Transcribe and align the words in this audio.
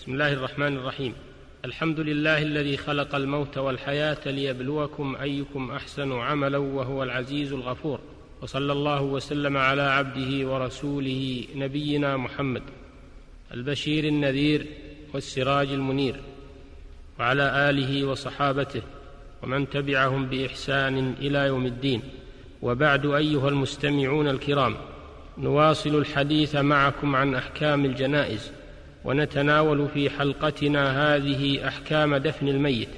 بسم 0.00 0.12
الله 0.12 0.32
الرحمن 0.32 0.76
الرحيم. 0.76 1.14
الحمد 1.64 2.00
لله 2.00 2.42
الذي 2.42 2.76
خلق 2.76 3.14
الموت 3.14 3.58
والحياة 3.58 4.18
ليبلوكم 4.26 5.16
أيكم 5.16 5.70
أحسن 5.70 6.12
عملا 6.12 6.58
وهو 6.58 7.02
العزيز 7.02 7.52
الغفور. 7.52 8.00
وصلى 8.42 8.72
الله 8.72 9.02
وسلم 9.02 9.56
على 9.56 9.82
عبده 9.82 10.48
ورسوله 10.48 11.44
نبينا 11.54 12.16
محمد 12.16 12.62
البشير 13.54 14.04
النذير 14.04 14.66
والسراج 15.14 15.68
المنير 15.68 16.16
وعلى 17.18 17.70
آله 17.70 18.04
وصحابته 18.04 18.82
ومن 19.42 19.70
تبعهم 19.70 20.26
بإحسان 20.26 21.14
إلى 21.20 21.38
يوم 21.38 21.66
الدين. 21.66 22.02
وبعد 22.62 23.06
أيها 23.06 23.48
المستمعون 23.48 24.28
الكرام 24.28 24.76
نواصل 25.38 25.98
الحديث 25.98 26.56
معكم 26.56 27.16
عن 27.16 27.34
أحكام 27.34 27.84
الجنائز. 27.84 28.52
ونتناول 29.04 29.88
في 29.94 30.10
حلقتنا 30.10 31.14
هذه 31.16 31.68
أحكام 31.68 32.16
دفن 32.16 32.48
الميت. 32.48 32.88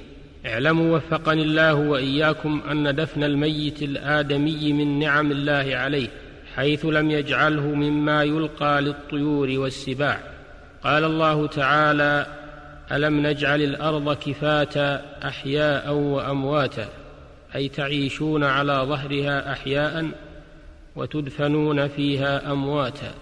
اعلموا 0.45 0.97
وفقني 0.97 1.41
الله 1.41 1.73
وإياكم 1.73 2.61
أن 2.71 2.95
دفن 2.95 3.23
الميت 3.23 3.81
الآدمي 3.81 4.73
من 4.73 4.99
نعم 4.99 5.31
الله 5.31 5.75
عليه 5.75 6.07
حيث 6.55 6.85
لم 6.85 7.11
يجعله 7.11 7.67
مما 7.67 8.23
يلقى 8.23 8.81
للطيور 8.81 9.59
والسباع. 9.59 10.19
قال 10.83 11.03
الله 11.03 11.47
تعالى 11.47 12.25
ألم 12.91 13.27
نجعل 13.27 13.61
الأرض 13.61 14.17
كفاتا 14.17 15.05
أحياء 15.27 15.93
وأمواتا؟ 15.93 16.87
أي 17.55 17.69
تعيشون 17.69 18.43
على 18.43 18.73
ظهرها 18.73 19.51
أحياء 19.51 20.09
وتدفنون 20.95 21.87
فيها 21.87 22.51
أمواتا. 22.51 23.13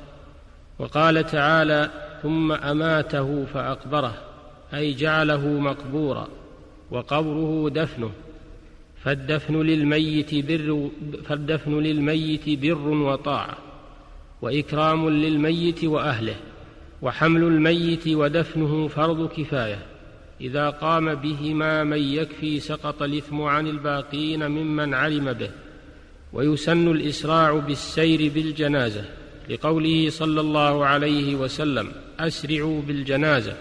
وقال 0.79 1.25
تعالى 1.25 1.89
ثم 2.23 2.51
أماته 2.51 3.45
فأقبره 3.45 4.13
أي 4.73 4.93
جعله 4.93 5.47
مقبورا 5.47 6.27
وقبره 6.91 7.69
دفنه. 7.69 8.11
فالدفن 9.03 9.61
للميت 9.61 10.35
بر 10.35 10.89
فالدفن 11.25 11.79
للميت 11.79 12.49
بر 12.49 12.87
وطاعة 12.87 13.57
وإكرام 14.41 15.09
للميت 15.09 15.83
وأهله 15.83 16.35
وحمل 17.01 17.43
الميت 17.43 18.07
ودفنه 18.07 18.87
فرض 18.87 19.29
كفاية. 19.29 19.79
إذا 20.41 20.69
قام 20.69 21.15
بهما 21.15 21.83
من 21.83 22.03
يكفي 22.03 22.59
سقط 22.59 23.01
الإثم 23.01 23.41
عن 23.41 23.67
الباقين 23.67 24.47
ممن 24.47 24.93
علم 24.93 25.33
به. 25.33 25.49
ويسن 26.33 26.91
الإسراع 26.91 27.59
بالسير 27.59 28.31
بالجنازة 28.33 29.05
لقوله 29.49 30.09
صلى 30.09 30.41
الله 30.41 30.85
عليه 30.85 31.35
وسلم 31.35 31.91
أسرعوا 32.27 32.81
بالجنازة 32.81 33.53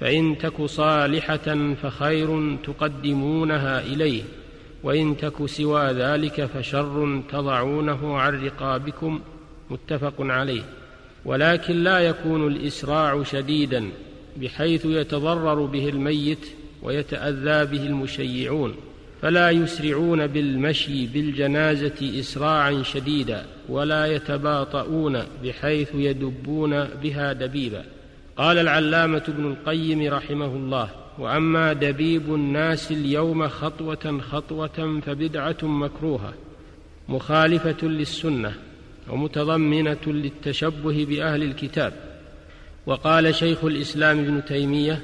فإن 0.00 0.38
تك 0.38 0.64
صالحة 0.64 1.74
فخير 1.82 2.56
تقدمونها 2.56 3.80
إليه 3.80 4.22
وإن 4.82 5.16
تك 5.16 5.46
سوى 5.46 5.92
ذلك 5.92 6.44
فشر 6.44 7.22
تضعونه 7.32 8.18
عن 8.18 8.44
رقابكم 8.44 9.20
متفق 9.70 10.14
عليه. 10.18 10.62
ولكن 11.24 11.76
لا 11.76 11.98
يكون 11.98 12.46
الإسراع 12.46 13.22
شديدا 13.22 13.90
بحيث 14.36 14.84
يتضرر 14.84 15.64
به 15.64 15.88
الميت 15.88 16.48
ويتأذى 16.82 17.64
به 17.64 17.86
المشيعون. 17.86 18.74
فلا 19.22 19.50
يسرعون 19.50 20.26
بالمشي 20.26 21.06
بالجنازة 21.06 22.20
اسراعا 22.20 22.82
شديدا 22.82 23.46
ولا 23.68 24.06
يتباطؤون 24.06 25.22
بحيث 25.44 25.88
يدبون 25.94 26.84
بها 27.02 27.32
دبيبا. 27.32 27.84
قال 28.36 28.58
العلامة 28.58 29.22
ابن 29.28 29.46
القيم 29.50 30.14
رحمه 30.14 30.46
الله 30.46 30.90
وأما 31.18 31.72
دبيب 31.72 32.34
الناس 32.34 32.92
اليوم 32.92 33.48
خطوة 33.48 34.20
خطوة 34.30 35.00
فبدعة 35.06 35.56
مكروهة 35.62 36.34
مخالفة 37.08 37.86
للسنة 37.88 38.54
ومتضمنة 39.10 40.06
للتشبه 40.06 41.04
بأهل 41.04 41.42
الكتاب. 41.42 41.92
وقال 42.86 43.34
شيخ 43.34 43.64
الإسلام 43.64 44.18
ابن 44.18 44.44
تيمية 44.44 45.02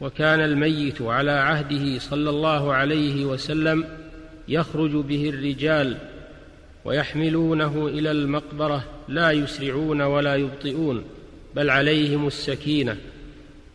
وكان 0.00 0.40
الميت 0.40 1.02
على 1.02 1.30
عهده 1.30 1.98
صلى 1.98 2.30
الله 2.30 2.74
عليه 2.74 3.24
وسلم 3.24 3.84
يخرج 4.48 4.90
به 4.90 5.28
الرجال 5.28 5.96
ويحملونه 6.84 7.86
إلى 7.86 8.10
المقبرة 8.10 8.84
لا 9.08 9.30
يسرعون 9.30 10.00
ولا 10.00 10.36
يبطئون 10.36 11.04
بل 11.56 11.70
عليهم 11.70 12.26
السكينة 12.26 12.96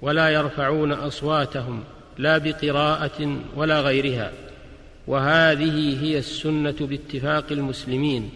ولا 0.02 0.30
يرفعون 0.30 0.92
أصواتهم 0.92 1.84
لا 2.18 2.38
بقراءة 2.38 3.38
ولا 3.56 3.82
غيرها. 3.82 4.32
وهذه 5.08 6.04
هي 6.04 6.18
السنة 6.18 6.76
باتفاق 6.80 7.46
المسلمين. 7.52 8.30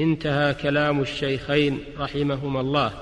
انتهى 0.00 0.54
كلام 0.54 1.00
الشيخين 1.00 1.78
رحمهما 1.98 2.60
الله. 2.60 2.92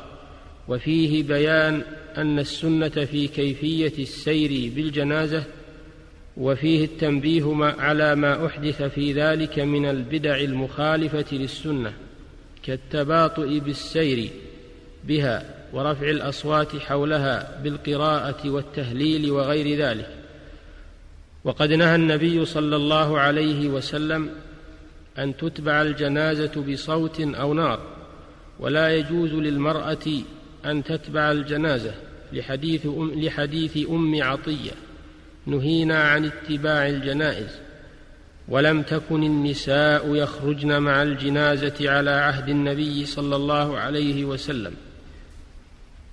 وفيه 0.68 1.22
بيان 1.22 1.82
أن 2.16 2.38
السنة 2.38 2.88
في 2.88 3.28
كيفية 3.28 3.92
السير 3.98 4.72
بالجنازة 4.76 5.44
وفيه 6.36 6.84
التنبيه 6.84 7.54
على 7.78 8.14
ما 8.14 8.46
أحدث 8.46 8.82
في 8.82 9.12
ذلك 9.12 9.58
من 9.58 9.86
البدع 9.86 10.36
المخالفة 10.36 11.24
للسنة 11.32 11.92
كالتباطؤ 12.62 13.58
بالسير 13.58 14.30
بها 15.04 15.54
ورفع 15.72 16.10
الأصوات 16.10 16.76
حولها 16.76 17.60
بالقراءة 17.62 18.50
والتهليل 18.50 19.30
وغير 19.30 19.78
ذلك. 19.78 20.08
وقد 21.44 21.72
نهى 21.72 21.94
النبي 21.94 22.44
صلى 22.44 22.76
الله 22.76 23.18
عليه 23.18 23.68
وسلم 23.68 24.30
أن 25.18 25.36
تتبع 25.36 25.82
الجنازة 25.82 26.64
بصوت 26.72 27.20
أو 27.20 27.54
نار 27.54 27.80
ولا 28.60 28.96
يجوز 28.96 29.32
للمرأة 29.32 30.06
أن 30.66 30.84
تتبع 30.84 31.32
الجنازة 31.32 31.94
لحديث 32.32 32.86
أم, 32.86 33.12
لحديث 33.14 33.88
أم 33.90 34.22
عطية 34.22 34.70
نهينا 35.46 36.02
عن 36.02 36.24
اتباع 36.24 36.88
الجنائز 36.88 37.58
ولم 38.48 38.82
تكن 38.82 39.22
النساء 39.22 40.14
يخرجن 40.14 40.82
مع 40.82 41.02
الجنازة 41.02 41.90
على 41.90 42.10
عهد 42.10 42.48
النبي 42.48 43.06
صلى 43.06 43.36
الله 43.36 43.78
عليه 43.78 44.24
وسلم 44.24 44.74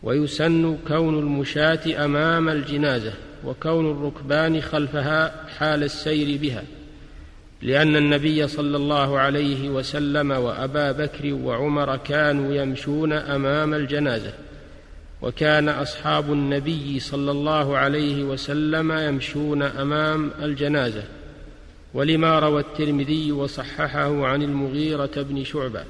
ويسن 0.04 0.78
كون 0.88 1.20
المشاة 1.20 2.06
أمام 2.06 2.50
الجنازة 2.50 3.14
وكون 3.46 3.92
الركبان 3.92 4.62
خلفها 4.62 5.48
حال 5.48 5.84
السير 5.84 6.38
بها. 6.38 6.64
لأن 7.62 7.96
النبي 7.96 8.48
صلى 8.48 8.78
الله 8.78 9.20
عليه 9.20 9.70
وسلم 9.70 10.32
وأبا 10.32 10.92
بكر 10.92 11.34
وعمر 11.34 11.98
كانوا 11.98 12.56
يمشون 12.56 13.14
أمام 13.14 13.74
الجنازة 13.74 14.34
وكان 15.22 15.70
أصحاب 15.70 16.34
النبي 16.34 17.00
صلى 17.00 17.32
الله 17.32 17.78
عليه 17.78 18.24
وسلم 18.24 18.92
يمشون 18.92 19.62
أمام 19.64 20.32
الجنازة. 20.42 21.04
ولما 21.94 22.40
روى 22.40 22.62
الترمذي 22.62 23.32
وصححه 23.32 24.26
عن 24.26 24.42
المغيرة 24.42 25.12
بن 25.16 25.44
شعبة 25.44 25.84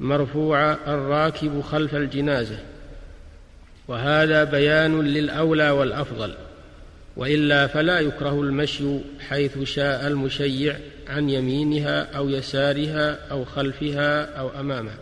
مرفوع 0.00 0.72
الراكب 0.72 1.60
خلف 1.60 1.94
الجنازة. 1.94 2.58
وهذا 3.88 4.44
بيان 4.44 5.00
للأولى 5.00 5.70
والأفضل. 5.70 6.34
وإلا 7.16 7.66
فلا 7.66 8.00
يكره 8.00 8.40
المشي 8.40 8.98
حيث 9.28 9.62
شاء 9.62 10.06
المشيع 10.06 10.76
عن 11.08 11.30
يمينها 11.30 12.16
أو 12.16 12.28
يسارها 12.28 13.30
أو 13.30 13.44
خلفها 13.44 14.38
أو 14.38 14.60
أمامها. 14.60 14.98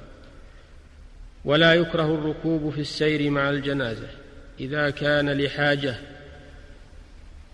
ولا 1.44 1.74
يكره 1.74 2.14
الركوب 2.14 2.70
في 2.70 2.80
السير 2.80 3.30
مع 3.30 3.50
الجنازة 3.50 4.08
إذا 4.60 4.90
كان 4.90 5.30
لحاجة 5.30 5.94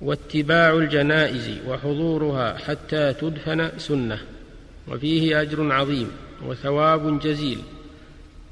واتباع 0.00 0.72
الجنائز 0.72 1.50
وحضورها 1.66 2.58
حتى 2.58 3.12
تدفن 3.12 3.78
سنة 3.78 4.18
وفيه 4.88 5.40
أجر 5.40 5.72
عظيم 5.72 6.10
وثواب 6.46 7.20
جزيل 7.20 7.58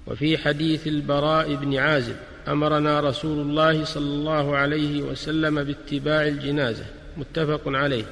وفي 0.07 0.39
حديث 0.39 0.87
البراء 0.87 1.55
بن 1.55 1.77
عازب 1.77 2.17
أمرنا 2.49 3.01
رسول 3.01 3.39
الله 3.39 3.85
صلى 3.85 4.05
الله 4.05 4.57
عليه 4.57 5.03
وسلم 5.03 5.65
باتباع 5.65 6.27
الجنازة 6.27 6.85
متفق 7.17 7.63
عليه. 7.67 8.05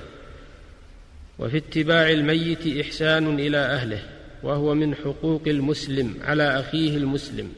وفي 1.38 1.56
اتباع 1.56 2.10
الميت 2.10 2.86
إحسان 2.86 3.38
إلى 3.38 3.56
أهله 3.56 4.02
وهو 4.42 4.74
من 4.74 4.94
حقوق 4.94 5.42
المسلم 5.46 6.14
على 6.24 6.60
أخيه 6.60 6.96
المسلم. 6.96 7.52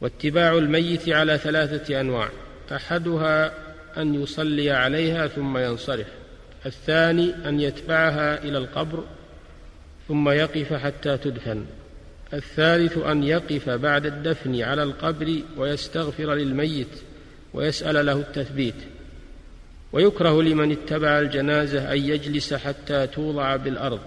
واتباع 0.00 0.52
الميت 0.58 1.08
على 1.08 1.38
ثلاثة 1.38 2.00
أنواع 2.00 2.28
أحدها 2.72 3.52
أن 3.96 4.22
يصلي 4.22 4.70
عليها 4.70 5.26
ثم 5.26 5.58
ينصرف 5.58 6.06
الثاني 6.66 7.48
أن 7.48 7.60
يتبعها 7.60 8.44
إلى 8.44 8.58
القبر 8.58 9.04
ثم 10.08 10.28
يقف 10.28 10.72
حتى 10.72 11.16
تدفن. 11.16 11.64
الثالث 12.32 12.98
أن 12.98 13.22
يقف 13.22 13.70
بعد 13.70 14.06
الدفن 14.06 14.60
على 14.60 14.82
القبر 14.82 15.38
ويستغفر 15.56 16.34
للميت 16.34 16.88
ويسأل 17.54 18.06
له 18.06 18.12
التثبيت. 18.12 18.74
ويكره 19.92 20.42
لمن 20.42 20.72
اتبع 20.72 21.18
الجنازة 21.18 21.92
أن 21.92 21.98
يجلس 21.98 22.54
حتى 22.54 23.06
توضع 23.06 23.56
بالأرض. 23.56 24.00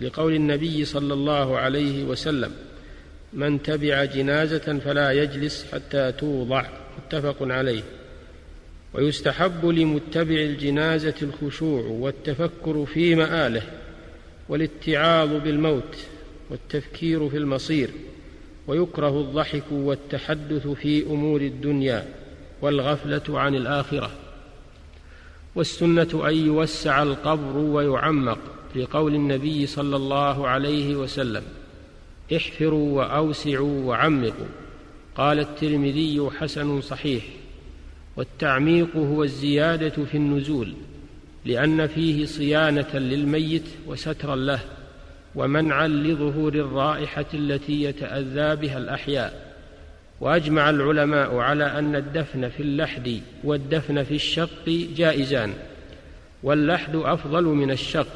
لقول 0.00 0.34
النبي 0.34 0.84
صلى 0.84 1.14
الله 1.14 1.58
عليه 1.58 2.04
وسلم 2.04 2.52
من 3.32 3.62
تبع 3.62 4.04
جنازة 4.04 4.78
فلا 4.84 5.10
يجلس 5.10 5.66
حتى 5.72 6.12
توضع. 6.12 6.66
متفق 6.98 7.36
عليه. 7.40 7.82
ويستحب 8.94 9.66
لمتبع 9.66 10.34
الجنازة 10.34 11.14
الخشوع 11.22 11.82
والتفكر 11.82 12.86
في 12.86 13.14
مآله 13.14 13.62
والاتعاظ 14.48 15.28
بالموت 15.28 15.96
والتفكير 16.50 17.28
في 17.28 17.36
المصير 17.36 17.90
ويكره 18.66 19.20
الضحك 19.20 19.64
والتحدث 19.70 20.66
في 20.66 21.06
أمور 21.06 21.40
الدنيا 21.40 22.08
والغفلة 22.62 23.22
عن 23.40 23.54
الآخرة. 23.54 24.10
والسنة 25.54 26.28
أن 26.28 26.34
يوسع 26.34 27.02
القبر 27.02 27.56
ويعمق 27.58 28.38
لقول 28.76 29.14
النبي 29.14 29.66
صلى 29.66 29.96
الله 29.96 30.48
عليه 30.48 30.96
وسلم 30.96 31.42
احفروا 32.36 32.96
وأوسعوا 32.96 33.84
وعمقوا. 33.84 34.46
قال 35.16 35.38
الترمذي 35.38 36.30
حسن 36.38 36.80
صحيح. 36.80 37.24
والتعميق 38.16 38.96
هو 38.96 39.24
الزيادة 39.24 40.04
في 40.04 40.16
النزول 40.16 40.74
لأن 41.44 41.86
فيه 41.86 42.26
صيانة 42.26 42.94
للميت 42.94 43.64
وسترا 43.86 44.36
له. 44.36 44.75
ومنعا 45.36 45.88
لظهور 45.88 46.54
الرائحة 46.54 47.26
التي 47.34 47.82
يتأذى 47.82 48.56
بها 48.56 48.78
الأحياء. 48.78 49.56
وأجمع 50.20 50.70
العلماء 50.70 51.36
على 51.36 51.64
أن 51.64 51.96
الدفن 51.96 52.48
في 52.48 52.62
اللحد 52.62 53.20
والدفن 53.44 54.02
في 54.02 54.14
الشق 54.14 54.88
جائزان. 54.96 55.52
واللحد 56.42 56.96
أفضل 56.96 57.44
من 57.44 57.70
الشق. 57.70 58.08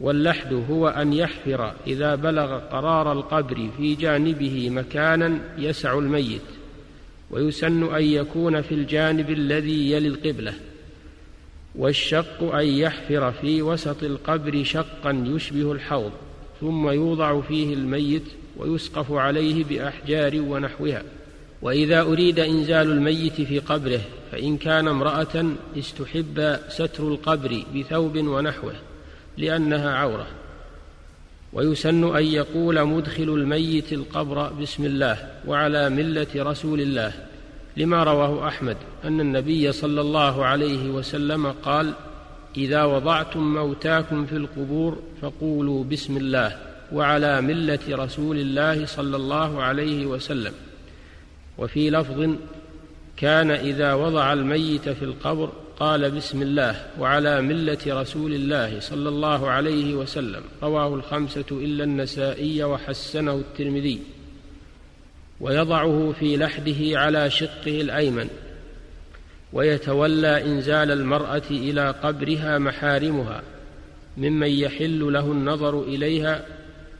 واللحد 0.00 0.64
هو 0.70 0.88
أن 0.88 1.12
يحفر 1.12 1.72
إذا 1.86 2.14
بلغ 2.14 2.58
قرار 2.58 3.12
القبر 3.12 3.68
في 3.76 3.94
جانبه 3.94 4.70
مكانا 4.70 5.38
يسع 5.58 5.98
الميت. 5.98 6.42
ويسن 7.30 7.94
أن 7.94 8.02
يكون 8.02 8.60
في 8.60 8.74
الجانب 8.74 9.30
الذي 9.30 9.92
يلي 9.92 10.08
القبلة. 10.08 10.54
والشق 11.78 12.54
أن 12.54 12.66
يحفر 12.66 13.32
في 13.32 13.62
وسط 13.62 14.02
القبر 14.02 14.64
شقا 14.64 15.24
يشبه 15.26 15.72
الحوض 15.72 16.12
ثم 16.60 16.88
يوضع 16.88 17.40
فيه 17.40 17.74
الميت 17.74 18.22
ويسقف 18.56 19.12
عليه 19.12 19.64
بأحجار 19.64 20.40
ونحوها. 20.40 21.02
وإذا 21.62 22.00
أريد 22.00 22.38
إنزال 22.38 22.92
الميت 22.92 23.40
في 23.40 23.58
قبره 23.58 24.00
فإن 24.32 24.56
كان 24.56 24.88
امرأة 24.88 25.46
استحب 25.78 26.56
ستر 26.68 27.08
القبر 27.08 27.62
بثوب 27.76 28.16
ونحوه 28.16 28.74
لأنها 29.36 29.94
عورة. 29.94 30.26
ويسن 31.52 32.16
أن 32.16 32.24
يقول 32.24 32.84
مدخل 32.84 33.22
الميت 33.22 33.92
القبر 33.92 34.52
بسم 34.52 34.84
الله 34.84 35.28
وعلى 35.46 35.88
ملة 35.90 36.26
رسول 36.36 36.80
الله. 36.80 37.12
لما 37.76 38.04
رواه 38.04 38.48
أحمد 38.48 38.76
أن 39.04 39.20
النبي 39.20 39.72
صلى 39.72 40.00
الله 40.00 40.44
عليه 40.44 40.90
وسلم 40.90 41.46
قال 41.46 41.92
إذا 42.56 42.84
وضعتم 42.84 43.54
موتاكم 43.54 44.26
في 44.26 44.36
القبور 44.36 44.98
فقولوا 45.22 45.84
بسم 45.84 46.16
الله 46.16 46.58
وعلى 46.92 47.40
ملة 47.40 47.78
رسول 47.90 48.38
الله 48.38 48.86
صلى 48.86 49.16
الله 49.16 49.62
عليه 49.62 50.06
وسلم 50.06 50.52
وفي 51.58 51.90
لفظ 51.90 52.30
كان 53.16 53.50
إذا 53.50 53.94
وضع 53.94 54.32
الميت 54.32 54.88
في 54.88 55.04
القبر 55.04 55.52
قال 55.80 56.10
بسم 56.10 56.42
الله 56.42 56.86
وعلى 56.98 57.42
ملة 57.42 57.78
رسول 57.86 58.34
الله 58.34 58.80
صلى 58.80 59.08
الله 59.08 59.50
عليه 59.50 59.94
وسلم 59.94 60.42
رواه 60.62 60.94
الخمسة 60.94 61.44
إلا 61.50 61.84
النسائي 61.84 62.64
وحسنه 62.64 63.34
الترمذي. 63.34 64.00
ويضعه 65.40 66.14
في 66.20 66.36
لحده 66.36 66.98
على 66.98 67.30
شقه 67.30 67.80
الأيمن 67.80 68.28
ويتولى 69.52 70.44
إنزال 70.44 70.90
المرأة 70.90 71.42
إلى 71.50 71.90
قبرها 71.90 72.58
محارمها 72.58 73.42
ممن 74.16 74.50
يحل 74.50 75.12
له 75.12 75.32
النظر 75.32 75.82
إليها 75.82 76.44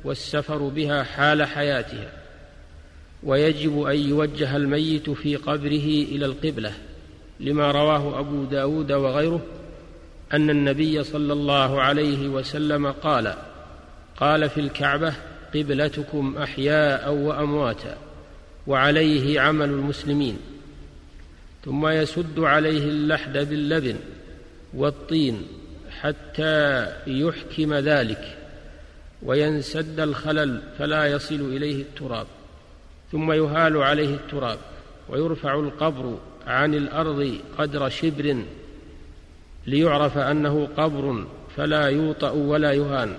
والسفر 0.05 0.59
بها 0.59 1.03
حال 1.03 1.45
حياتها. 1.45 2.11
ويجب 3.23 3.83
أن 3.83 3.97
يوجه 3.97 4.57
الميت 4.57 5.11
في 5.11 5.37
قبره 5.37 5.89
إلى 6.13 6.27
القبلة 6.27 6.73
لما 7.41 7.71
رواه 7.71 8.21
أبو 8.21 8.45
داود 8.45 8.93
وغيره 8.93 9.41
أن 10.33 10.51
النبي 10.51 11.05
صلى 11.05 11.33
الله 11.33 11.83
عليه 11.83 12.29
وسلم 12.29 12.87
قال 12.87 13.35
قال 14.21 14.51
في 14.51 14.61
الكعبة 14.61 15.15
قبلتكم 15.55 16.37
أحياء 16.39 17.13
وأمواتا. 17.13 18.08
وعليه 18.69 19.41
عمل 19.41 19.69
المسلمين 19.69 20.39
ثم 21.65 21.89
يسد 21.89 22.39
عليه 22.39 22.85
اللحد 22.85 23.33
باللبن 23.33 23.97
والطين 24.75 25.47
حتى 26.01 26.87
يحكم 27.07 27.75
ذلك 27.75 28.39
وينسد 29.23 30.01
الخلل 30.01 30.63
فلا 30.79 31.07
يصل 31.07 31.57
إليه 31.57 31.83
التراب 31.83 32.27
ثم 33.13 33.33
يهال 33.33 33.77
عليه 33.77 34.15
التراب 34.15 34.59
ويرفع 35.09 35.55
القبر 35.55 36.19
عن 36.47 36.75
الأرض 36.75 37.39
قدر 37.59 37.89
شبر 37.89 38.43
ليعرف 39.67 40.19
أنه 40.19 40.69
قبر 40.77 41.27
فلا 41.57 41.87
يوطأ 41.87 42.31
ولا 42.31 42.73
يهان 42.73 43.15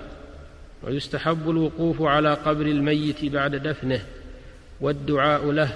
ويستحب 0.82 1.50
الوقوف 1.50 2.02
على 2.02 2.34
قبر 2.34 2.66
الميت 2.66 3.24
بعد 3.24 3.56
دفنه. 3.56 4.04
والدعاء 4.80 5.50
له 5.50 5.72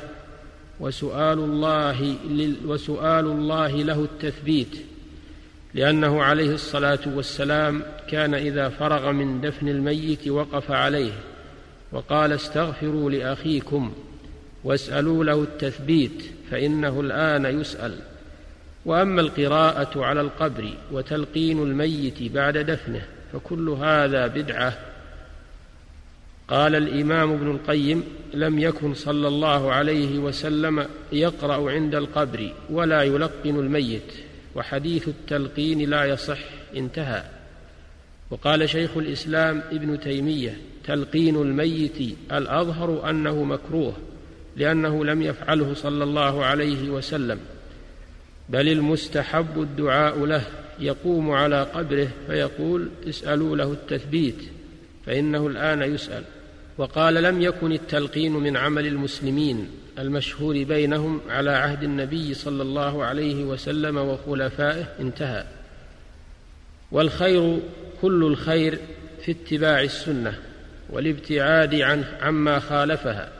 وسؤال 0.80 1.38
الله 1.38 2.16
وسؤال 2.66 3.26
الله 3.26 3.70
له 3.70 4.04
التثبيت 4.04 4.76
لأنه 5.74 6.22
عليه 6.22 6.54
الصلاة 6.54 6.98
والسلام 7.06 7.82
كان 8.08 8.34
إذا 8.34 8.68
فرغ 8.68 9.12
من 9.12 9.40
دفن 9.40 9.68
الميت 9.68 10.28
وقف 10.28 10.70
عليه 10.70 11.12
وقال 11.92 12.32
استغفروا 12.32 13.10
لأخيكم 13.10 13.92
واسألوا 14.64 15.24
له 15.24 15.42
التثبيت 15.42 16.22
فإنه 16.50 17.00
الآن 17.00 17.60
يسأل. 17.60 17.98
وأما 18.84 19.20
القراءة 19.20 20.04
على 20.04 20.20
القبر 20.20 20.74
وتلقين 20.92 21.62
الميت 21.62 22.32
بعد 22.32 22.58
دفنه 22.58 23.02
فكل 23.32 23.68
هذا 23.68 24.26
بدعة 24.26 24.78
قال 26.48 26.74
الإمام 26.74 27.32
ابن 27.32 27.50
القيم 27.50 28.04
لم 28.34 28.58
يكن 28.58 28.94
صلى 28.94 29.28
الله 29.28 29.72
عليه 29.72 30.18
وسلم 30.18 30.86
يقرأ 31.12 31.70
عند 31.70 31.94
القبر 31.94 32.52
ولا 32.70 33.02
يلقن 33.02 33.58
الميت 33.58 34.12
وحديث 34.54 35.08
التلقين 35.08 35.90
لا 35.90 36.04
يصح 36.04 36.38
انتهى. 36.76 37.22
وقال 38.30 38.68
شيخ 38.68 38.96
الإسلام 38.96 39.62
ابن 39.72 40.00
تيمية 40.00 40.58
تلقين 40.84 41.36
الميت 41.36 42.16
الأظهر 42.32 43.10
أنه 43.10 43.44
مكروه 43.44 43.96
لأنه 44.56 45.04
لم 45.04 45.22
يفعله 45.22 45.74
صلى 45.74 46.04
الله 46.04 46.44
عليه 46.44 46.90
وسلم 46.90 47.40
بل 48.48 48.68
المستحب 48.68 49.62
الدعاء 49.62 50.24
له 50.24 50.42
يقوم 50.80 51.30
على 51.30 51.62
قبره 51.62 52.08
فيقول 52.26 52.88
اسألوا 53.08 53.56
له 53.56 53.72
التثبيت. 53.72 54.38
فإنه 55.06 55.46
الآن 55.46 55.82
يسأل 55.82 56.24
وقال 56.78 57.14
لم 57.14 57.42
يكن 57.42 57.72
التلقين 57.72 58.32
من 58.32 58.56
عمل 58.56 58.86
المسلمين 58.86 59.70
المشهور 59.98 60.64
بينهم 60.64 61.20
على 61.28 61.50
عهد 61.50 61.82
النبي 61.82 62.34
صلى 62.34 62.62
الله 62.62 63.04
عليه 63.04 63.44
وسلم 63.44 63.96
وخلفائه 63.96 64.84
انتهى. 65.00 65.44
والخير 66.92 67.58
كل 68.02 68.24
الخير 68.24 68.78
في 69.24 69.30
اتباع 69.30 69.80
السنة 69.80 70.38
والابتعاد 70.90 71.74
عن 71.74 72.04
عما 72.20 72.58
خالفها. 72.58 73.32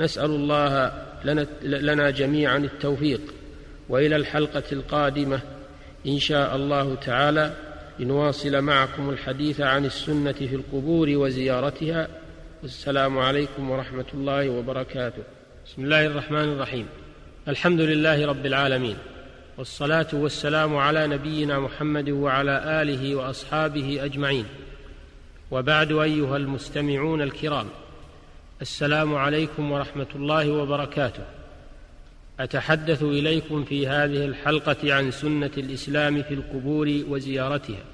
نسأل 0.00 0.30
الله 0.30 0.92
لنا, 1.24 1.46
لنا 1.62 2.10
جميعا 2.10 2.58
التوفيق 2.58 3.20
وإلى 3.88 4.16
الحلقة 4.16 4.62
القادمة 4.72 5.40
إن 6.06 6.18
شاء 6.18 6.56
الله 6.56 6.94
تعالى. 6.94 7.52
لنواصل 7.98 8.60
معكم 8.60 9.10
الحديث 9.10 9.60
عن 9.60 9.84
السنة 9.84 10.32
في 10.32 10.54
القبور 10.54 11.08
وزيارتها. 11.10 12.08
والسلام 12.62 13.18
عليكم 13.18 13.70
ورحمة 13.70 14.04
الله 14.14 14.48
وبركاته. 14.48 15.22
بسم 15.66 15.84
الله 15.84 16.06
الرحمن 16.06 16.52
الرحيم. 16.52 16.86
الحمد 17.48 17.80
لله 17.80 18.26
رب 18.26 18.46
العالمين. 18.46 18.96
والصلاة 19.58 20.06
والسلام 20.12 20.76
على 20.76 21.06
نبينا 21.06 21.60
محمد 21.60 22.10
وعلى 22.10 22.82
آله 22.82 23.14
وأصحابه 23.14 24.04
أجمعين. 24.04 24.44
وبعد 25.50 25.92
أيها 25.92 26.36
المستمعون 26.36 27.22
الكرام 27.22 27.66
السلام 28.62 29.14
عليكم 29.14 29.72
ورحمة 29.72 30.06
الله 30.14 30.50
وبركاته. 30.50 31.35
أتحدث 32.40 33.02
إليكم 33.02 33.64
في 33.64 33.88
هذه 33.88 34.24
الحلقة 34.24 34.94
عن 34.94 35.10
سنة 35.10 35.50
الإسلام 35.58 36.22
في 36.22 36.34
القبور 36.34 37.02
وزيارتها 37.08 37.84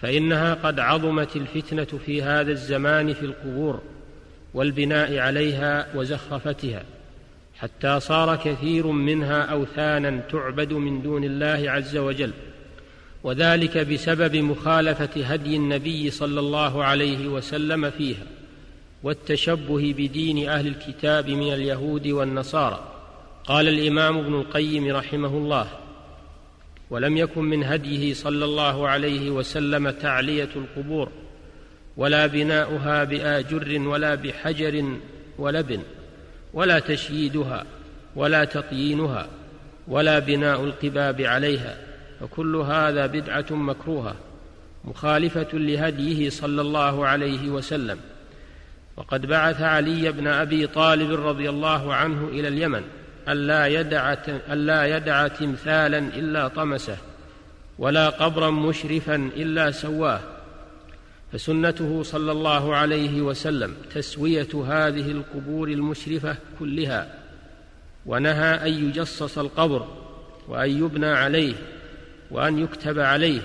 فإنها 0.00 0.54
قد 0.54 0.80
عظمت 0.80 1.36
الفتنة 1.36 1.98
في 2.06 2.22
هذا 2.22 2.52
الزمان 2.52 3.14
في 3.14 3.22
القبور 3.22 3.82
والبناء 4.54 5.18
عليها 5.18 5.86
وزخرفتها 5.94 6.84
حتى 7.58 8.00
صار 8.00 8.36
كثير 8.36 8.86
منها 8.86 9.42
أوثانا 9.42 10.20
تعبد 10.30 10.72
من 10.72 11.02
دون 11.02 11.24
الله 11.24 11.70
عز 11.70 11.96
وجل 11.96 12.32
وذلك 13.22 13.78
بسبب 13.78 14.36
مخالفة 14.36 15.24
هدي 15.24 15.56
النبي 15.56 16.10
صلى 16.10 16.40
الله 16.40 16.84
عليه 16.84 17.28
وسلم 17.28 17.90
فيها 17.90 18.26
والتشبه 19.02 19.94
بدين 19.98 20.48
أهل 20.48 20.66
الكتاب 20.66 21.30
من 21.30 21.52
اليهود 21.52 22.06
والنصارى. 22.06 22.93
قال 23.46 23.68
الإمام 23.68 24.18
ابن 24.18 24.34
القيم 24.34 24.96
رحمه 24.96 25.28
الله 25.28 25.66
ولم 26.90 27.16
يكن 27.16 27.44
من 27.44 27.64
هديه 27.64 28.14
صلى 28.14 28.44
الله 28.44 28.88
عليه 28.88 29.30
وسلم 29.30 29.90
تعلية 29.90 30.48
القبور 30.56 31.08
ولا 31.96 32.26
بناؤها 32.26 33.04
باجر 33.04 33.80
ولا 33.88 34.14
بحجر 34.14 34.98
ولبن 35.38 35.82
ولا 36.54 36.78
تشييدها 36.78 37.64
ولا 38.16 38.44
تطيينها 38.44 39.26
ولا 39.88 40.18
بناء 40.18 40.64
القباب 40.64 41.20
عليها 41.20 41.78
فكل 42.20 42.56
هذا 42.56 43.06
بدعة 43.06 43.46
مكروهة 43.50 44.16
مخالفة 44.84 45.48
لهديه 45.52 46.30
صلى 46.30 46.60
الله 46.60 47.06
عليه 47.06 47.48
وسلم. 47.48 47.98
وقد 48.96 49.26
بعث 49.26 49.60
علي 49.60 50.12
بن 50.12 50.26
أبي 50.26 50.66
طالب 50.66 51.26
رضي 51.26 51.48
الله 51.48 51.94
عنه 51.94 52.28
إلى 52.28 52.48
اليمن 52.48 52.82
ألا 53.28 53.66
يدع, 53.66 54.16
ألا 54.28 54.96
يدع 54.96 55.28
تمثالا 55.28 55.98
إلا 55.98 56.48
طمسه 56.48 56.96
ولا 57.78 58.08
قبرا 58.08 58.50
مشرفا 58.50 59.14
إلا 59.14 59.70
سواه. 59.70 60.20
فسنته 61.32 62.02
صلى 62.02 62.32
الله 62.32 62.76
عليه 62.76 63.22
وسلم 63.22 63.74
تسوية 63.94 64.48
هذه 64.54 65.10
القبور 65.10 65.68
المشرفة 65.68 66.36
كلها 66.58 67.14
ونهى 68.06 68.68
أن 68.68 68.88
يجصص 68.88 69.38
القبر 69.38 69.88
وأن 70.48 70.70
يبنى 70.84 71.06
عليه 71.06 71.54
وأن 72.30 72.58
يكتب 72.58 72.98
عليه. 72.98 73.40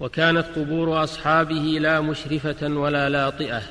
وكانت 0.00 0.46
قبور 0.56 1.04
أصحابه 1.04 1.78
لا 1.80 2.00
مشرفة 2.00 2.68
ولا 2.68 3.08
لاطئة. 3.08 3.62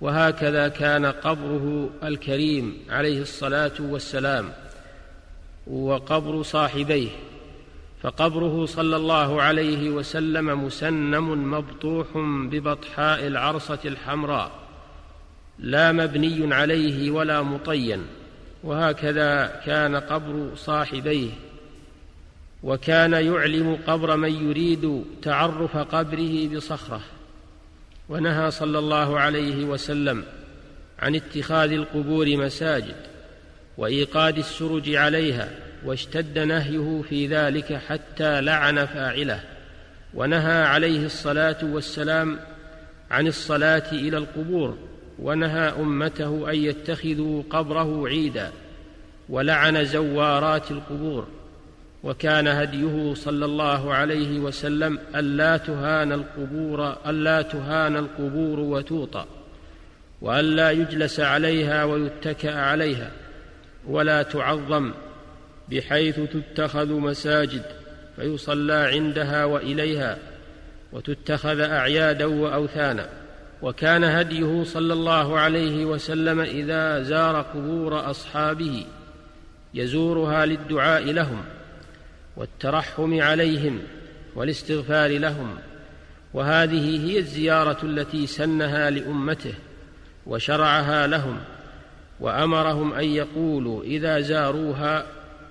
وهكذا 0.00 0.68
كان 0.68 1.06
قبره 1.06 1.90
الكريم 2.04 2.78
عليه 2.90 3.22
الصلاة 3.22 3.72
والسلام 3.80 4.52
وقبر 5.66 6.42
صاحبيه 6.42 7.08
فقبره 8.02 8.66
صلى 8.66 8.96
الله 8.96 9.42
عليه 9.42 9.90
وسلم 9.90 10.64
مسنم 10.64 11.50
مبطوح 11.50 12.06
ببطحاء 12.50 13.26
العرصة 13.26 13.78
الحمراء 13.84 14.50
لا 15.58 15.92
مبني 15.92 16.54
عليه 16.54 17.10
ولا 17.10 17.42
مطين 17.42 18.06
وهكذا 18.64 19.60
كان 19.66 19.96
قبر 19.96 20.50
صاحبيه. 20.56 21.30
وكان 22.62 23.12
يعلم 23.12 23.78
قبر 23.86 24.16
من 24.16 24.48
يريد 24.48 25.04
تعرف 25.22 25.76
قبره 25.76 26.48
بصخرة. 26.48 27.00
ونهى 28.10 28.50
صلى 28.50 28.78
الله 28.78 29.20
عليه 29.20 29.64
وسلم 29.64 30.24
عن 30.98 31.14
اتخاذ 31.14 31.72
القبور 31.72 32.36
مساجد 32.36 32.96
وإيقاد 33.78 34.38
السرج 34.38 34.94
عليها 34.94 35.48
واشتد 35.84 36.38
نهيه 36.38 37.02
في 37.08 37.26
ذلك 37.26 37.72
حتى 37.72 38.40
لعن 38.40 38.86
فاعله 38.86 39.40
ونهى 40.14 40.62
عليه 40.62 41.06
الصلاة 41.06 41.58
والسلام 41.62 42.38
عن 43.10 43.26
الصلاة 43.26 43.92
إلى 43.92 44.16
القبور 44.16 44.78
ونهى 45.18 45.68
أمته 45.80 46.50
أن 46.50 46.56
يتخذوا 46.56 47.42
قبره 47.50 48.08
عيدا 48.08 48.50
ولعن 49.28 49.84
زوارات 49.84 50.70
القبور. 50.70 51.28
وكان 52.04 52.48
هديه 52.48 53.14
صلى 53.14 53.44
الله 53.44 53.94
عليه 53.94 54.38
وسلم 54.40 54.98
ألا 55.14 55.56
تهان 55.56 56.12
القبور 56.12 56.96
ألا 57.06 57.42
تهان 57.42 57.96
القبور 57.96 58.60
وتوطأ 58.60 59.26
وألا 60.20 60.70
يجلس 60.70 61.20
عليها 61.20 61.84
ويتكأ 61.84 62.54
عليها 62.54 63.10
ولا 63.86 64.22
تعظم 64.22 64.92
بحيث 65.68 66.20
تتخذ 66.20 66.92
مساجد 66.92 67.62
فيصلى 68.16 68.72
عندها 68.72 69.44
وإليها 69.44 70.18
وتتخذ 70.92 71.60
أعيادا 71.60 72.24
وأوثانا. 72.24 73.08
وكان 73.62 74.04
هديه 74.04 74.64
صلى 74.64 74.92
الله 74.92 75.38
عليه 75.38 75.84
وسلم 75.84 76.40
إذا 76.40 77.02
زار 77.02 77.42
قبور 77.42 78.10
أصحابه 78.10 78.84
يزورها 79.74 80.46
للدعاء 80.46 81.02
لهم. 81.02 81.44
والترحم 82.36 83.20
عليهم 83.20 83.78
والاستغفار 84.34 85.18
لهم 85.18 85.56
وهذه 86.34 87.10
هي 87.10 87.18
الزيارة 87.18 87.78
التي 87.82 88.26
سنها 88.26 88.90
لأمته 88.90 89.54
وشرعها 90.26 91.06
لهم 91.06 91.38
وأمرهم 92.20 92.92
أن 92.94 93.04
يقولوا 93.04 93.82
إذا 93.82 94.20
زاروها 94.20 95.06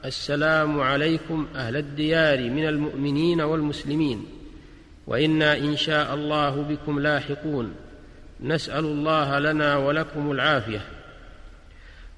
السلام 0.05 0.79
عليكم 0.79 1.47
أهل 1.55 1.75
الديار 1.75 2.49
من 2.49 2.67
المؤمنين 2.67 3.41
والمسلمين 3.41 4.25
وإنا 5.07 5.57
إن 5.57 5.77
شاء 5.77 6.13
الله 6.13 6.61
بكم 6.61 6.99
لاحقون 6.99 7.75
نسأل 8.41 8.85
الله 8.85 9.39
لنا 9.39 9.77
ولكم 9.77 10.31
العافية 10.31 10.81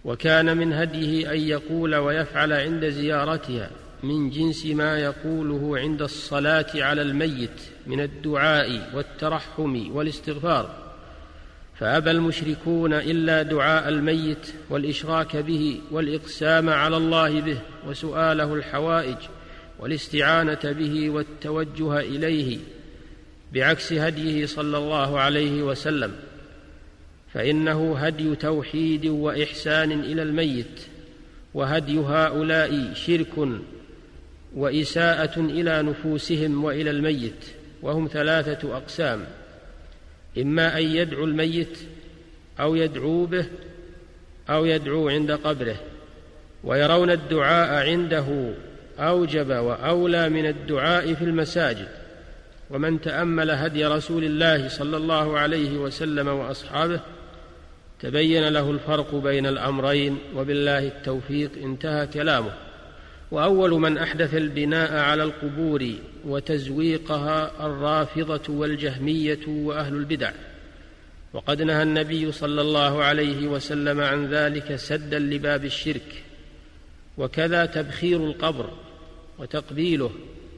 وكان 0.05 0.57
من 0.57 0.73
هديه 0.73 1.31
أن 1.31 1.39
يقول 1.39 1.95
ويفعل 1.95 2.53
عند 2.53 2.85
زيارتها 2.89 3.69
من 4.03 4.29
جنس 4.29 4.65
ما 4.65 4.99
يقوله 4.99 5.79
عند 5.79 6.01
الصلاة 6.01 6.67
على 6.75 7.01
الميت 7.01 7.61
من 7.87 8.01
الدعاء 8.01 8.89
والترحم 8.93 9.95
والاستغفار. 9.95 10.91
فأبى 11.79 12.11
المشركون 12.11 12.93
إلا 12.93 13.41
دعاء 13.43 13.89
الميت 13.89 14.53
والإشراك 14.69 15.37
به 15.37 15.81
والإقسام 15.91 16.69
على 16.69 16.97
الله 16.97 17.41
به 17.41 17.57
وسؤاله 17.87 18.53
الحوائج 18.53 19.17
والاستعانة 19.79 20.59
به 20.63 21.09
والتوجه 21.09 21.99
إليه 21.99 22.57
بعكس 23.53 23.93
هديه 23.93 24.45
صلى 24.45 24.77
الله 24.77 25.19
عليه 25.19 25.63
وسلم. 25.63 26.15
فإنه 27.33 27.97
هدي 27.97 28.35
توحيد 28.35 29.05
وإحسان 29.05 29.91
إلى 29.91 30.21
الميت 30.21 30.81
وهدي 31.53 31.99
هؤلاء 31.99 32.93
شرك 32.93 33.61
وإساءة 34.55 35.39
إلى 35.39 35.81
نفوسهم 35.81 36.63
وإلى 36.63 36.91
الميت 36.91 37.45
وهم 37.81 38.09
ثلاثة 38.13 38.77
أقسام 38.77 39.25
إما 40.37 40.77
أن 40.77 40.83
يدعو 40.83 41.23
الميت 41.25 41.77
أو 42.59 42.75
يدعو 42.75 43.25
به 43.25 43.45
أو 44.49 44.65
يدعو 44.65 45.09
عند 45.09 45.31
قبره 45.31 45.75
ويرون 46.63 47.11
الدعاء 47.11 47.89
عنده 47.89 48.53
أوجب 48.99 49.49
وأولى 49.49 50.29
من 50.29 50.45
الدعاء 50.45 51.13
في 51.13 51.23
المساجد 51.23 51.87
ومن 52.69 53.01
تأمل 53.01 53.51
هدي 53.51 53.85
رسول 53.85 54.23
الله 54.23 54.67
صلى 54.67 54.97
الله 54.97 55.39
عليه 55.39 55.77
وسلم 55.77 56.27
وأصحابه 56.27 56.99
تبين 57.99 58.47
له 58.47 58.71
الفرق 58.71 59.15
بين 59.15 59.45
الأمرين 59.45 60.17
وبالله 60.35 60.87
التوفيق 60.87 61.51
انتهى 61.63 62.07
كلامه. 62.07 62.53
وأول 63.31 63.71
من 63.71 63.97
أحدث 63.97 64.35
البناء 64.35 64.93
على 64.93 65.23
القبور 65.23 65.89
وتزويقها 66.25 67.65
الرافضة 67.65 68.53
والجهمية 68.53 69.47
وأهل 69.47 69.93
البدع. 69.93 70.31
وقد 71.33 71.61
نهى 71.61 71.83
النبي 71.83 72.31
صلى 72.31 72.61
الله 72.61 73.03
عليه 73.03 73.47
وسلم 73.47 74.01
عن 74.01 74.27
ذلك 74.27 74.75
سدا 74.75 75.19
لباب 75.19 75.65
الشرك. 75.65 76.23
وكذا 77.17 77.65
تبخير 77.65 78.17
القبر 78.25 78.69
وتقبيله 79.39 80.11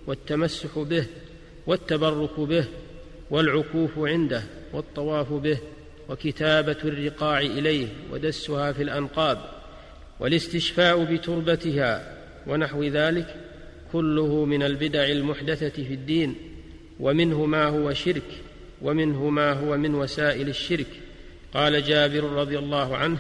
والتمسح 0.08 0.80
به 0.80 1.06
والتبرك 1.68 2.40
به 2.40 2.66
والعكوف 3.30 3.92
عنده 3.98 4.44
والطواف 4.74 5.34
به 5.34 5.58
وكتابة 6.10 6.78
الرقاع 6.86 7.40
إليه 7.40 7.88
ودسها 8.12 8.72
في 8.72 8.84
الأنقاب 8.84 9.38
والاستشفاء 10.20 11.04
بتربتها 11.04 12.23
ونحو 12.48 12.84
ذلك 12.84 13.36
كله 13.92 14.46
من 14.46 14.64
البدع 14.64 15.06
المحدثة 15.08 15.84
في 15.84 15.94
الدين 15.94 16.36
ومنه 17.00 17.46
ما 17.46 17.66
هو 17.66 17.94
شرك 17.94 18.42
ومنه 18.82 19.30
ما 19.30 19.54
هو 19.54 19.78
من 19.78 19.96
وسائل 19.96 20.50
الشرك. 20.50 20.88
قال 21.54 21.84
جابر 21.84 22.24
رضي 22.24 22.60
الله 22.60 22.98
عنه 22.98 23.18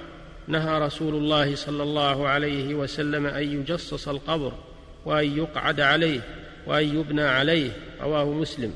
نهى 0.48 0.80
رسول 0.80 1.15
الله 1.15 1.56
صلى 1.56 1.84
الله 1.84 2.27
عليه 2.27 2.75
وسلم 2.75 3.25
أن 3.25 3.60
يجصص 3.60 4.08
القبر 4.08 4.53
وأن 5.06 5.38
يقعد 5.38 5.82
عليه 5.82 6.20
وأن 6.68 7.00
يبنى 7.00 7.22
عليه 7.22 7.72
رواه 8.01 8.32
مسلم. 8.32 8.74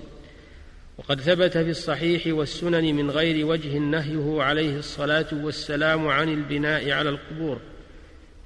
وقد 0.97 1.21
ثبت 1.21 1.57
في 1.57 1.69
الصحيح 1.69 2.27
والسنن 2.27 2.95
من 2.95 3.11
غير 3.11 3.45
وجه 3.45 3.77
نهيه 3.77 4.41
عليه 4.41 4.77
الصلاة 4.77 5.27
والسلام 5.31 6.07
عن 6.07 6.29
البناء 6.29 6.91
على 6.91 7.09
القبور 7.09 7.59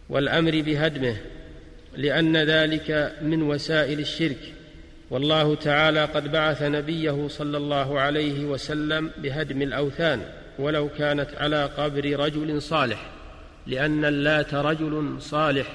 والأمر 0.10 0.62
بهدمه. 0.62 1.18
لأن 1.98 2.38
ذلك 2.38 3.16
من 3.22 3.42
وسائل 3.42 4.00
الشرك. 4.00 4.54
والله 5.10 5.56
تعالى 5.56 6.06
قد 6.06 6.32
بعث 6.32 6.64
نبيه 6.64 7.28
صلى 7.28 7.58
الله 7.58 8.00
عليه 8.00 8.46
وسلم 8.46 9.12
بهدم 9.18 9.62
الأوثان 9.62 10.22
ولو 10.60 10.90
كانت 10.90 11.30
على 11.38 11.66
قبر 11.66 12.20
رجل 12.20 12.62
صالح 12.62 13.10
لأن 13.68 14.06
اللات 14.06 14.54
رجل 14.54 15.16
صالح. 15.20 15.68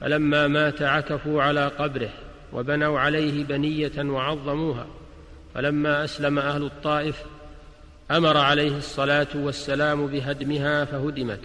فلما 0.00 0.46
مات 0.46 0.82
عكفوا 0.82 1.42
على 1.42 1.66
قبره 1.66 2.10
وبنوا 2.52 2.98
عليه 2.98 3.44
بنية 3.44 3.98
وعظموها. 3.98 4.86
فلما 5.54 6.04
أسلم 6.04 6.38
أهل 6.38 6.62
الطائف 6.64 7.22
أمر 8.10 8.36
عليه 8.36 8.76
الصلاة 8.76 9.26
والسلام 9.34 10.06
بهدمها 10.06 10.84
فهدمت. 10.84 11.40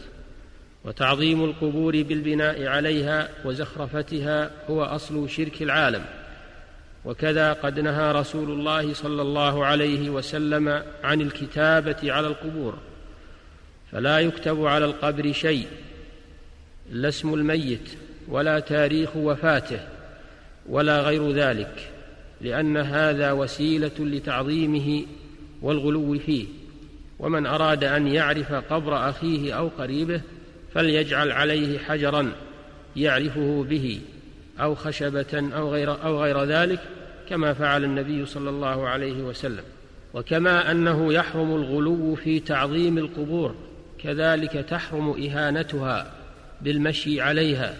وتعظيم 0.85 1.43
القبور 1.43 2.03
بالبناء 2.03 2.65
عليها 2.65 3.29
وزخرفتها 3.45 4.51
هو 4.69 4.83
أصل 4.83 5.29
شرك 5.29 5.61
العالم. 5.61 6.05
وكذا 7.05 7.53
قد 7.53 7.79
نهى 7.79 8.11
رسول 8.11 8.51
الله 8.51 8.93
صلى 8.93 9.21
الله 9.21 9.65
عليه 9.65 10.09
وسلم 10.09 10.83
عن 11.03 11.21
الكتابة 11.21 12.13
على 12.13 12.27
القبور 12.27 12.77
فلا 13.91 14.19
يكتب 14.19 14.65
على 14.65 14.85
القبر 14.85 15.31
شيء 15.31 15.67
لا 16.91 17.09
اسم 17.09 17.33
الميت 17.33 17.89
ولا 18.27 18.59
تاريخ 18.59 19.15
وفاته 19.15 19.79
ولا 20.69 21.01
غير 21.01 21.31
ذلك 21.31 21.89
لأن 22.41 22.77
هذا 22.77 23.31
وسيلة 23.31 23.91
لتعظيمه 23.99 25.05
والغلو 25.61 26.19
فيه. 26.19 26.45
ومن 27.19 27.45
أراد 27.45 27.83
أن 27.83 28.07
يعرف 28.07 28.53
قبر 28.53 29.09
أخيه 29.09 29.53
أو 29.53 29.67
قريبه 29.67 30.21
فليجعل 30.73 31.31
عليه 31.31 31.79
حجرا 31.79 32.31
يعرفه 32.95 33.65
به 33.69 34.01
أو 34.59 34.75
خشبة 34.75 35.49
أو 35.55 35.73
غير 35.73 36.03
أو 36.03 36.23
غير 36.23 36.43
ذلك 36.43 36.79
كما 37.29 37.53
فعل 37.53 37.83
النبي 37.83 38.25
صلى 38.25 38.49
الله 38.49 38.87
عليه 38.87 39.23
وسلم. 39.23 39.63
وكما 40.13 40.71
أنه 40.71 41.13
يحرم 41.13 41.55
الغلو 41.55 42.15
في 42.15 42.39
تعظيم 42.39 42.97
القبور 42.97 43.55
كذلك 44.03 44.51
تحرم 44.51 45.09
إهانتها 45.09 46.11
بالمشي 46.61 47.21
عليها 47.21 47.75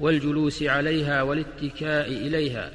والجلوس 0.00 0.62
عليها 0.62 1.22
والاتكاء 1.22 2.08
إليها. 2.08 2.72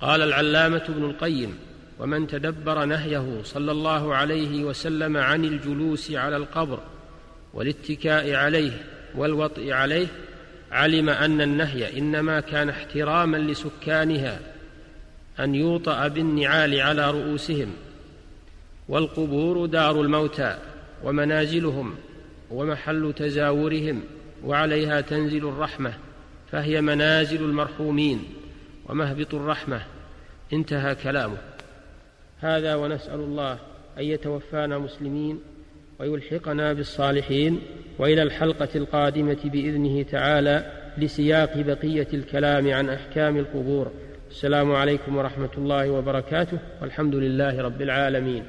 قال 0.00 0.22
العلامة 0.22 0.82
ابن 0.88 1.04
القيم 1.04 1.54
ومن 1.98 2.26
تدبر 2.26 2.84
نهيه 2.84 3.40
صلى 3.44 3.72
الله 3.72 4.14
عليه 4.14 4.64
وسلم 4.64 5.16
عن 5.16 5.44
الجلوس 5.44 6.12
على 6.12 6.36
القبر 6.36 6.80
والاتكاء 7.54 8.34
عليه 8.34 8.72
والوطء 9.14 9.72
عليه 9.72 10.06
علم 10.72 11.08
أن 11.08 11.40
النهي 11.40 11.98
إنما 11.98 12.40
كان 12.40 12.68
احتراما 12.68 13.36
لسكانها 13.36 14.40
أن 15.40 15.54
يوطأ 15.54 16.08
بالنعال 16.08 16.80
على 16.80 17.10
رؤوسهم 17.10 17.72
والقبور 18.88 19.66
دار 19.66 20.00
الموتى 20.00 20.58
ومنازلهم 21.04 21.94
ومحل 22.50 23.12
تزاورهم 23.16 24.02
وعليها 24.44 25.00
تنزل 25.00 25.48
الرحمة 25.48 25.94
فهي 26.52 26.80
منازل 26.80 27.42
المرحومين 27.42 28.24
ومهبط 28.88 29.34
الرحمة 29.34 29.82
انتهى 30.52 30.94
كلامه 30.94 31.38
هذا 32.40 32.74
ونسأل 32.74 33.20
الله 33.20 33.52
أن 33.98 34.04
يتوفانا 34.04 34.78
مسلمين 34.78 35.40
ويلحقنا 36.00 36.72
بالصالحين 36.72 37.60
وإلى 37.98 38.22
الحلقة 38.22 38.68
القادمة 38.74 39.38
بإذنه 39.44 40.02
تعالى 40.02 40.72
لسياق 40.98 41.56
بقية 41.56 42.08
الكلام 42.14 42.72
عن 42.72 42.88
أحكام 42.88 43.36
القبور. 43.36 43.90
السلام 44.30 44.72
عليكم 44.72 45.16
ورحمة 45.16 45.50
الله 45.58 45.90
وبركاته 45.90 46.58
والحمد 46.82 47.14
لله 47.14 47.60
رب 47.62 47.82
العالمين. 47.82 48.42